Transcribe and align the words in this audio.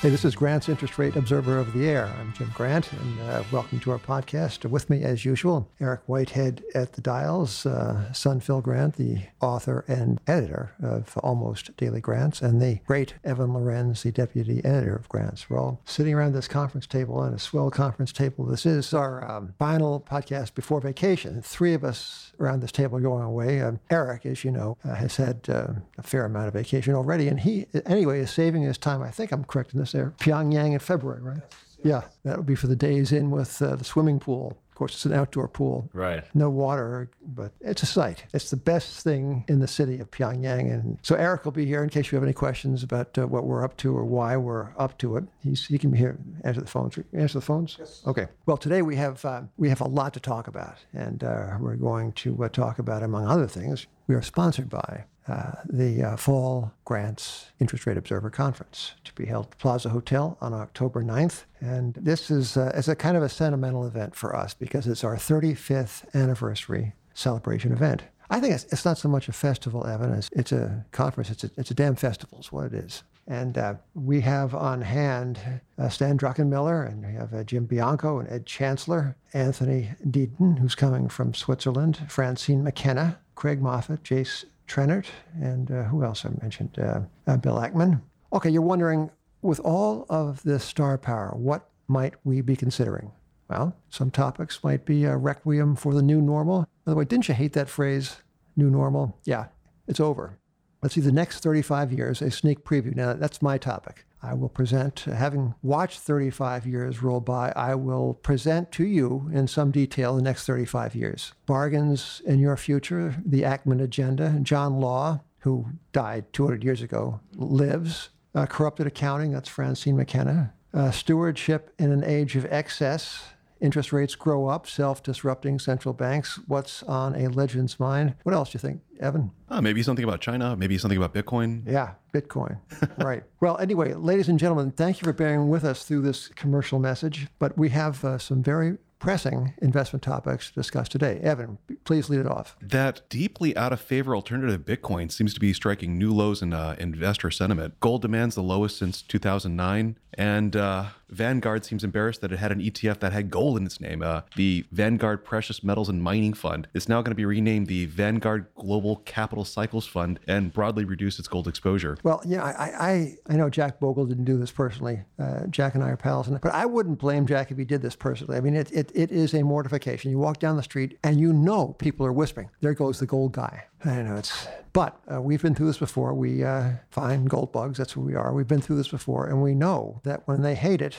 Hey, 0.00 0.10
this 0.10 0.24
is 0.24 0.36
Grant's 0.36 0.68
Interest 0.68 0.96
Rate 0.96 1.16
Observer 1.16 1.58
of 1.58 1.72
the 1.72 1.88
Air. 1.88 2.06
I'm 2.20 2.32
Jim 2.32 2.52
Grant, 2.54 2.92
and 2.92 3.20
uh, 3.22 3.42
welcome 3.50 3.80
to 3.80 3.90
our 3.90 3.98
podcast. 3.98 4.64
With 4.64 4.88
me, 4.88 5.02
as 5.02 5.24
usual, 5.24 5.68
Eric 5.80 6.02
Whitehead 6.06 6.62
at 6.72 6.92
the 6.92 7.00
dials, 7.00 7.66
uh, 7.66 8.12
son 8.12 8.38
Phil 8.38 8.60
Grant, 8.60 8.94
the 8.94 9.22
author 9.40 9.84
and 9.88 10.20
editor 10.28 10.70
of 10.80 11.18
Almost 11.18 11.76
Daily 11.76 12.00
Grants, 12.00 12.40
and 12.40 12.62
the 12.62 12.78
great 12.86 13.14
Evan 13.24 13.52
Lorenz, 13.52 14.04
the 14.04 14.12
deputy 14.12 14.64
editor 14.64 14.94
of 14.94 15.08
Grants. 15.08 15.50
We're 15.50 15.58
all 15.58 15.80
sitting 15.84 16.14
around 16.14 16.32
this 16.32 16.46
conference 16.46 16.86
table 16.86 17.20
and 17.20 17.34
a 17.34 17.40
swell 17.40 17.68
conference 17.68 18.12
table. 18.12 18.44
This 18.44 18.66
is 18.66 18.94
our 18.94 19.28
um, 19.28 19.54
final 19.58 20.00
podcast 20.08 20.54
before 20.54 20.80
vacation. 20.80 21.42
Three 21.42 21.74
of 21.74 21.82
us 21.82 22.32
around 22.38 22.60
this 22.60 22.70
table 22.70 23.00
going 23.00 23.24
away. 23.24 23.60
Um, 23.60 23.80
Eric, 23.90 24.26
as 24.26 24.44
you 24.44 24.52
know, 24.52 24.78
uh, 24.84 24.94
has 24.94 25.16
had 25.16 25.48
uh, 25.48 25.72
a 25.98 26.02
fair 26.02 26.24
amount 26.24 26.48
of 26.48 26.54
vacation 26.54 26.94
already, 26.94 27.28
and 27.28 27.40
he, 27.40 27.66
anyway, 27.84 28.20
is 28.20 28.30
saving 28.30 28.62
his 28.62 28.78
time. 28.78 29.02
I 29.02 29.10
think 29.10 29.32
I'm 29.32 29.44
correct 29.44 29.74
in 29.74 29.80
this 29.80 29.92
there. 29.92 30.14
Pyongyang 30.18 30.72
in 30.72 30.78
February, 30.78 31.20
right? 31.20 31.42
Yeah, 31.82 32.02
that 32.24 32.36
would 32.36 32.46
be 32.46 32.54
for 32.54 32.68
the 32.68 32.76
days 32.76 33.12
in 33.12 33.30
with 33.30 33.60
uh, 33.60 33.76
the 33.76 33.84
swimming 33.84 34.18
pool. 34.18 34.58
Of 34.70 34.74
course, 34.74 34.94
it's 34.94 35.06
an 35.06 35.12
outdoor 35.12 35.48
pool. 35.48 35.90
Right. 35.92 36.24
No 36.34 36.50
water, 36.50 37.10
but 37.20 37.52
it's 37.60 37.82
a 37.82 37.86
sight. 37.86 38.24
It's 38.32 38.50
the 38.50 38.56
best 38.56 39.02
thing 39.02 39.44
in 39.48 39.58
the 39.58 39.66
city 39.66 39.98
of 39.98 40.08
Pyongyang. 40.12 40.72
And 40.72 40.98
so 41.02 41.16
Eric 41.16 41.44
will 41.44 41.52
be 41.52 41.66
here 41.66 41.82
in 41.82 41.88
case 41.88 42.12
you 42.12 42.16
have 42.16 42.22
any 42.22 42.32
questions 42.32 42.84
about 42.84 43.18
uh, 43.18 43.26
what 43.26 43.44
we're 43.44 43.64
up 43.64 43.76
to 43.78 43.96
or 43.96 44.04
why 44.04 44.36
we're 44.36 44.68
up 44.76 44.96
to 44.98 45.16
it. 45.16 45.24
He's, 45.42 45.66
he 45.66 45.78
can 45.78 45.90
be 45.90 45.98
here, 45.98 46.16
answer 46.44 46.60
the 46.60 46.68
phones. 46.68 46.96
Answer 47.12 47.38
the 47.38 47.44
phones? 47.44 47.76
Yes. 47.76 48.02
Okay. 48.06 48.28
Well, 48.46 48.56
today 48.56 48.82
we 48.82 48.94
have, 48.94 49.24
uh, 49.24 49.42
we 49.56 49.68
have 49.68 49.80
a 49.80 49.88
lot 49.88 50.14
to 50.14 50.20
talk 50.20 50.46
about. 50.46 50.76
And 50.92 51.24
uh, 51.24 51.56
we're 51.58 51.74
going 51.74 52.12
to 52.12 52.44
uh, 52.44 52.48
talk 52.48 52.78
about, 52.78 53.02
among 53.02 53.26
other 53.26 53.48
things, 53.48 53.88
we 54.06 54.14
are 54.14 54.22
sponsored 54.22 54.68
by 54.68 55.04
uh, 55.28 55.52
the 55.68 56.02
uh, 56.02 56.16
Fall 56.16 56.72
Grants 56.84 57.46
Interest 57.60 57.86
Rate 57.86 57.96
Observer 57.96 58.30
Conference 58.30 58.92
to 59.04 59.12
be 59.14 59.26
held 59.26 59.46
at 59.46 59.58
Plaza 59.58 59.90
Hotel 59.90 60.36
on 60.40 60.54
October 60.54 61.02
9th. 61.02 61.44
And 61.60 61.94
this 61.94 62.30
is, 62.30 62.56
uh, 62.56 62.72
is 62.74 62.88
a 62.88 62.96
kind 62.96 63.16
of 63.16 63.22
a 63.22 63.28
sentimental 63.28 63.86
event 63.86 64.14
for 64.14 64.34
us 64.34 64.54
because 64.54 64.86
it's 64.86 65.04
our 65.04 65.16
35th 65.16 66.04
anniversary 66.14 66.94
celebration 67.14 67.72
event. 67.72 68.04
I 68.30 68.40
think 68.40 68.54
it's, 68.54 68.64
it's 68.64 68.84
not 68.84 68.98
so 68.98 69.08
much 69.08 69.28
a 69.28 69.32
festival, 69.32 69.86
Evan, 69.86 70.12
as 70.12 70.28
it's 70.32 70.52
a 70.52 70.84
conference. 70.92 71.30
It's 71.30 71.44
a, 71.44 71.50
it's 71.56 71.70
a 71.70 71.74
damn 71.74 71.96
festival, 71.96 72.38
is 72.40 72.52
what 72.52 72.66
it 72.66 72.74
is. 72.74 73.02
And 73.26 73.58
uh, 73.58 73.74
we 73.94 74.22
have 74.22 74.54
on 74.54 74.80
hand 74.82 75.38
uh, 75.78 75.88
Stan 75.88 76.18
Druckenmiller, 76.18 76.88
and 76.88 77.06
we 77.06 77.12
have 77.12 77.34
uh, 77.34 77.44
Jim 77.44 77.66
Bianco 77.66 78.18
and 78.18 78.28
Ed 78.30 78.46
Chancellor, 78.46 79.16
Anthony 79.34 79.90
Deden, 80.10 80.58
who's 80.58 80.74
coming 80.74 81.08
from 81.08 81.34
Switzerland, 81.34 82.00
Francine 82.08 82.64
McKenna, 82.64 83.18
Craig 83.34 83.60
Moffett, 83.60 84.02
Jace 84.02 84.44
Trennert, 84.68 85.06
and 85.40 85.70
uh, 85.70 85.84
who 85.84 86.04
else 86.04 86.24
I 86.24 86.30
mentioned? 86.40 86.78
Uh, 86.78 87.00
uh, 87.26 87.36
Bill 87.36 87.56
Ackman. 87.56 88.00
Okay, 88.32 88.50
you're 88.50 88.62
wondering, 88.62 89.10
with 89.42 89.60
all 89.60 90.06
of 90.08 90.42
this 90.42 90.62
star 90.64 90.98
power, 90.98 91.32
what 91.34 91.68
might 91.88 92.14
we 92.24 92.40
be 92.40 92.54
considering? 92.54 93.10
Well, 93.48 93.74
some 93.88 94.10
topics 94.10 94.62
might 94.62 94.84
be 94.84 95.04
a 95.04 95.16
requiem 95.16 95.74
for 95.74 95.94
the 95.94 96.02
new 96.02 96.20
normal. 96.20 96.68
By 96.84 96.92
the 96.92 96.96
way, 96.96 97.04
didn't 97.04 97.28
you 97.28 97.34
hate 97.34 97.54
that 97.54 97.68
phrase, 97.68 98.16
new 98.56 98.70
normal? 98.70 99.16
Yeah, 99.24 99.46
it's 99.86 100.00
over. 100.00 100.38
Let's 100.82 100.94
see 100.94 101.00
the 101.00 101.12
next 101.12 101.40
35 101.40 101.92
years, 101.92 102.20
a 102.20 102.30
sneak 102.30 102.64
preview. 102.64 102.94
Now, 102.94 103.14
that's 103.14 103.40
my 103.40 103.56
topic. 103.58 104.04
I 104.22 104.34
will 104.34 104.48
present, 104.48 105.00
having 105.00 105.54
watched 105.62 106.00
35 106.00 106.66
years 106.66 107.02
roll 107.02 107.20
by, 107.20 107.52
I 107.54 107.74
will 107.76 108.14
present 108.14 108.72
to 108.72 108.84
you 108.84 109.30
in 109.32 109.46
some 109.46 109.70
detail 109.70 110.16
the 110.16 110.22
next 110.22 110.44
35 110.44 110.94
years. 110.94 111.32
Bargains 111.46 112.20
in 112.26 112.40
your 112.40 112.56
future, 112.56 113.16
the 113.24 113.42
Ackman 113.42 113.80
agenda, 113.80 114.38
John 114.42 114.80
Law, 114.80 115.20
who 115.40 115.66
died 115.92 116.32
200 116.32 116.64
years 116.64 116.82
ago, 116.82 117.20
lives. 117.36 118.10
Uh, 118.34 118.46
corrupted 118.46 118.86
accounting, 118.86 119.32
that's 119.32 119.48
Francine 119.48 119.96
McKenna. 119.96 120.52
Uh, 120.74 120.90
stewardship 120.90 121.72
in 121.78 121.92
an 121.92 122.04
age 122.04 122.36
of 122.36 122.44
excess, 122.50 123.24
interest 123.60 123.92
rates 123.92 124.14
grow 124.14 124.46
up, 124.46 124.66
self 124.66 125.02
disrupting 125.02 125.58
central 125.58 125.92
banks. 125.92 126.38
What's 126.46 126.82
on 126.84 127.14
a 127.14 127.28
legend's 127.28 127.78
mind? 127.78 128.14
What 128.22 128.34
else 128.34 128.50
do 128.50 128.56
you 128.56 128.60
think, 128.60 128.82
Evan? 129.00 129.30
Uh, 129.48 129.60
maybe 129.60 129.82
something 129.82 130.04
about 130.04 130.20
China, 130.20 130.56
maybe 130.56 130.78
something 130.78 130.98
about 130.98 131.14
Bitcoin. 131.14 131.62
Yeah, 131.66 131.94
Bitcoin. 132.12 132.58
right. 133.04 133.22
Well, 133.40 133.58
anyway, 133.58 133.94
ladies 133.94 134.28
and 134.28 134.38
gentlemen, 134.38 134.70
thank 134.70 135.00
you 135.00 135.06
for 135.06 135.12
bearing 135.12 135.48
with 135.48 135.64
us 135.64 135.84
through 135.84 136.02
this 136.02 136.28
commercial 136.28 136.78
message. 136.78 137.28
But 137.38 137.56
we 137.56 137.70
have 137.70 138.04
uh, 138.04 138.18
some 138.18 138.42
very 138.42 138.78
pressing 138.98 139.54
investment 139.62 140.02
topics 140.02 140.48
to 140.48 140.54
discuss 140.54 140.88
today. 140.88 141.18
Evan, 141.22 141.58
please 141.84 142.08
lead 142.10 142.20
it 142.20 142.26
off. 142.26 142.56
That 142.60 143.08
deeply 143.08 143.56
out 143.56 143.72
of 143.72 143.80
favor 143.80 144.14
alternative 144.14 144.64
Bitcoin 144.64 145.10
seems 145.10 145.34
to 145.34 145.40
be 145.40 145.52
striking 145.52 145.96
new 145.96 146.12
lows 146.12 146.42
in 146.42 146.52
uh, 146.52 146.76
investor 146.78 147.30
sentiment. 147.30 147.78
Gold 147.80 148.02
demands 148.02 148.34
the 148.34 148.42
lowest 148.42 148.78
since 148.78 149.02
2009, 149.02 149.98
and 150.14 150.56
uh, 150.56 150.86
Vanguard 151.10 151.64
seems 151.64 151.84
embarrassed 151.84 152.20
that 152.20 152.32
it 152.32 152.38
had 152.38 152.52
an 152.52 152.60
ETF 152.60 153.00
that 153.00 153.12
had 153.12 153.30
gold 153.30 153.56
in 153.56 153.66
its 153.66 153.80
name. 153.80 154.02
Uh, 154.02 154.22
the 154.36 154.64
Vanguard 154.72 155.24
Precious 155.24 155.62
Metals 155.62 155.88
and 155.88 156.02
Mining 156.02 156.34
Fund 156.34 156.68
is 156.74 156.88
now 156.88 157.02
going 157.02 157.12
to 157.12 157.16
be 157.16 157.24
renamed 157.24 157.66
the 157.66 157.86
Vanguard 157.86 158.46
Global 158.54 158.96
Capital 159.04 159.44
Cycles 159.44 159.86
Fund 159.86 160.20
and 160.26 160.52
broadly 160.52 160.84
reduce 160.84 161.18
its 161.18 161.28
gold 161.28 161.48
exposure. 161.48 161.96
Well, 162.02 162.22
yeah, 162.26 162.44
I 162.44 162.88
I, 162.88 163.16
I 163.28 163.36
know 163.36 163.48
Jack 163.50 163.80
Bogle 163.80 164.06
didn't 164.06 164.24
do 164.24 164.38
this 164.38 164.50
personally. 164.50 165.00
Uh, 165.18 165.46
Jack 165.46 165.74
and 165.74 165.82
I 165.82 165.90
are 165.90 165.96
pals, 165.96 166.28
but 166.28 166.52
I 166.52 166.66
wouldn't 166.66 166.98
blame 166.98 167.26
Jack 167.26 167.50
if 167.50 167.58
he 167.58 167.64
did 167.64 167.82
this 167.82 167.96
personally. 167.96 168.36
I 168.36 168.40
mean, 168.40 168.54
it, 168.54 168.70
it, 168.72 168.92
it 168.94 169.10
is 169.10 169.34
a 169.34 169.42
mortification. 169.42 170.10
You 170.10 170.18
walk 170.18 170.38
down 170.38 170.56
the 170.56 170.62
street 170.62 170.98
and 171.02 171.18
you 171.18 171.32
know 171.32 171.74
people 171.78 172.06
are 172.06 172.12
whispering, 172.12 172.50
"There 172.60 172.74
goes 172.74 173.00
the 173.00 173.06
gold 173.06 173.32
guy." 173.32 173.64
I 173.84 174.02
know 174.02 174.16
it's, 174.16 174.48
but 174.72 175.00
uh, 175.12 175.22
we've 175.22 175.42
been 175.42 175.54
through 175.54 175.68
this 175.68 175.78
before. 175.78 176.12
We 176.12 176.42
uh, 176.42 176.72
find 176.90 177.30
gold 177.30 177.52
bugs. 177.52 177.78
That's 177.78 177.92
who 177.92 178.00
we 178.00 178.16
are. 178.16 178.32
We've 178.32 178.48
been 178.48 178.60
through 178.60 178.76
this 178.76 178.88
before, 178.88 179.26
and 179.26 179.40
we 179.42 179.54
know 179.54 180.00
that 180.02 180.26
when 180.26 180.42
they 180.42 180.56
hate 180.56 180.82
it, 180.82 180.96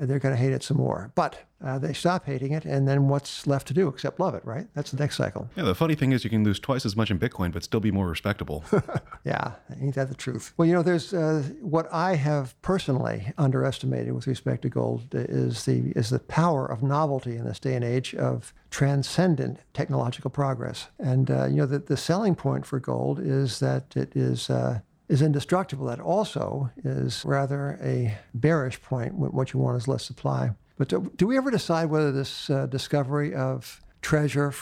they're 0.00 0.18
going 0.18 0.34
to 0.34 0.40
hate 0.40 0.52
it 0.52 0.62
some 0.62 0.76
more. 0.76 1.10
But 1.14 1.38
uh, 1.64 1.78
they 1.78 1.92
stop 1.92 2.26
hating 2.26 2.52
it, 2.52 2.64
and 2.64 2.86
then 2.86 3.08
what's 3.08 3.46
left 3.46 3.66
to 3.68 3.74
do 3.74 3.88
except 3.88 4.20
love 4.20 4.34
it, 4.34 4.44
right? 4.44 4.66
That's 4.74 4.90
the 4.90 4.98
next 4.98 5.16
cycle. 5.16 5.48
Yeah, 5.56 5.62
the 5.62 5.74
funny 5.74 5.94
thing 5.94 6.12
is 6.12 6.22
you 6.22 6.30
can 6.30 6.44
lose 6.44 6.60
twice 6.60 6.84
as 6.84 6.94
much 6.94 7.10
in 7.10 7.18
Bitcoin, 7.18 7.52
but 7.52 7.64
still 7.64 7.80
be 7.80 7.90
more 7.90 8.06
respectable. 8.06 8.64
yeah, 9.24 9.52
ain't 9.80 9.94
that 9.94 10.08
the 10.08 10.14
truth? 10.14 10.52
Well, 10.56 10.68
you 10.68 10.74
know, 10.74 10.82
there's 10.82 11.14
uh, 11.14 11.42
what 11.60 11.90
I 11.92 12.16
have 12.16 12.60
personally 12.60 13.32
underestimated 13.38 14.12
with 14.12 14.26
respect 14.26 14.62
to 14.62 14.68
gold 14.68 15.06
is 15.12 15.64
the 15.64 15.92
is 15.96 16.10
the 16.10 16.18
power 16.18 16.66
of 16.66 16.82
novelty 16.82 17.36
in 17.36 17.44
this 17.44 17.58
day 17.58 17.74
and 17.74 17.84
age 17.84 18.14
of 18.14 18.52
transcendent 18.70 19.60
technological 19.72 20.30
progress. 20.30 20.88
And 20.98 21.30
uh, 21.30 21.46
you 21.46 21.56
know, 21.56 21.66
the, 21.66 21.78
the 21.78 21.96
selling 21.96 22.34
point 22.34 22.66
for 22.66 22.78
gold 22.78 23.20
is 23.20 23.60
that 23.60 23.96
it 23.96 24.14
is 24.14 24.50
uh, 24.50 24.80
is 25.08 25.22
indestructible. 25.22 25.86
That 25.86 26.00
also 26.00 26.70
is 26.84 27.24
rather 27.24 27.78
a 27.82 28.16
bearish 28.34 28.80
point. 28.82 29.14
What 29.14 29.52
you 29.52 29.60
want 29.60 29.76
is 29.76 29.88
less 29.88 30.04
supply. 30.04 30.50
But 30.76 30.88
do, 30.88 31.12
do 31.16 31.26
we 31.26 31.36
ever 31.36 31.50
decide 31.50 31.86
whether 31.86 32.10
this 32.10 32.50
uh, 32.50 32.66
discovery 32.66 33.34
of 33.34 33.80
treasure, 34.02 34.52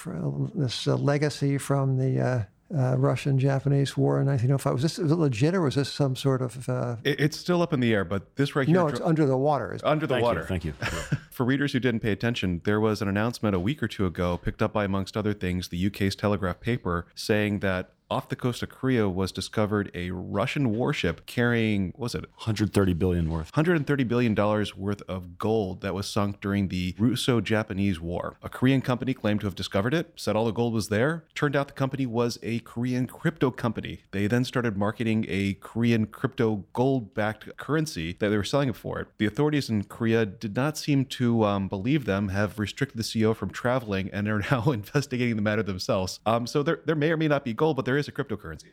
this 0.55 0.87
uh, 0.87 0.97
legacy 0.97 1.59
from 1.59 1.99
the 1.99 2.21
uh, 2.21 2.43
uh, 2.75 2.97
Russian-Japanese 2.97 3.97
War 3.97 4.21
in 4.21 4.27
1905. 4.27 4.73
Was 4.73 4.83
this 4.83 4.99
was 4.99 5.13
it 5.13 5.17
legit 5.17 5.55
or 5.55 5.61
was 5.61 5.75
this 5.75 5.93
some 5.93 6.17
sort 6.17 6.41
of? 6.41 6.69
Uh... 6.69 6.97
It, 7.05 7.21
it's 7.21 7.37
still 7.37 7.61
up 7.61 7.73
in 7.73 7.81
the 7.81 7.93
air, 7.93 8.05
but 8.05 8.37
this 8.37 8.57
right 8.57 8.67
here. 8.67 8.75
No, 8.75 8.87
it's 8.87 9.01
under 9.01 9.27
the 9.27 9.37
water. 9.37 9.79
Under 9.85 10.07
the 10.07 10.15
Thank 10.15 10.25
water. 10.25 10.41
You. 10.41 10.47
Thank 10.47 10.65
you. 10.65 10.73
For 11.31 11.45
readers 11.45 11.73
who 11.73 11.81
didn't 11.81 12.01
pay 12.01 12.13
attention, 12.13 12.63
there 12.65 12.81
was 12.81 13.03
an 13.03 13.09
announcement 13.09 13.55
a 13.55 13.61
week 13.61 13.83
or 13.83 13.89
two 13.89 14.07
ago, 14.07 14.39
picked 14.39 14.63
up 14.63 14.73
by 14.73 14.85
amongst 14.85 15.17
other 15.17 15.35
things 15.35 15.69
the 15.69 15.87
UK's 15.87 16.15
Telegraph 16.15 16.61
paper, 16.61 17.07
saying 17.15 17.61
that 17.61 17.93
off 18.13 18.29
the 18.29 18.37
coast 18.37 18.63
of 18.63 18.69
Korea 18.69 19.09
was 19.09 19.33
discovered 19.33 19.91
a 19.95 20.11
Russian 20.11 20.71
warship 20.71 21.25
carrying, 21.25 21.95
was 21.97 22.15
it 22.15 22.27
130 22.35 22.93
billion 22.93 23.31
worth? 23.31 23.47
130 23.57 24.05
billion 24.05 24.35
dollars 24.35 24.77
worth 24.77 25.01
of 25.09 25.39
gold 25.39 25.81
that 25.81 25.95
was 25.95 26.07
sunk 26.07 26.39
during 26.43 26.69
the 26.69 26.95
Russo-Japanese 26.99 28.01
War. 28.01 28.37
A 28.43 28.51
Korean 28.51 28.83
company 28.83 29.15
claimed 29.15 29.41
to 29.41 29.47
have 29.47 29.55
discovered 29.55 29.95
it, 29.95 30.13
said 30.17 30.37
all 30.37 30.45
the 30.45 30.53
gold 30.53 30.75
was 30.75 30.91
there. 30.91 31.25
Turned 31.35 31.57
out 31.57 31.69
the 31.69 31.73
company 31.73 32.05
was 32.05 32.39
a 32.43 32.59
Korean 32.59 33.07
crypto 33.07 33.51
company. 33.51 34.01
They 34.11 34.27
then 34.27 34.45
started 34.45 34.77
marketing 34.77 35.25
a 35.29 35.55
Korean 35.55 36.05
crypto 36.05 36.67
gold-backed 36.75 37.57
currency 37.57 38.17
that 38.19 38.29
they 38.29 38.37
were 38.37 38.45
selling 38.45 38.69
it 38.69 38.77
for 38.77 39.01
it. 39.01 39.09
The 39.17 39.27
authorities 39.27 39.71
in 39.71 39.85
Korea 39.85 40.27
did 40.27 40.55
not 40.55 40.77
seem 40.77 41.07
to 41.07 41.45
um, 41.45 41.67
believe 41.67 42.05
them, 42.05 42.29
have 42.29 42.59
restricted 42.59 42.99
the 42.99 43.05
CEO 43.05 43.35
from 43.35 43.49
traveling, 43.49 44.11
and 44.13 44.29
are 44.29 44.45
now 44.51 44.71
investigating 44.71 45.37
the 45.37 45.43
matter 45.43 45.63
themselves. 45.63 46.21
Um, 46.27 46.47
so 46.47 46.63
there, 46.63 46.81
there 46.85 46.95
may 46.95 47.11
or 47.11 47.17
may 47.17 47.29
not 47.29 47.43
be 47.43 47.55
gold, 47.55 47.77
but 47.77 47.87
there 47.87 48.02
is 48.02 48.02
a 48.09 48.13
cryptocurrency. 48.13 48.67